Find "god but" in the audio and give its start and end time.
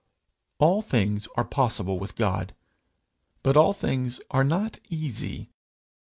2.15-3.55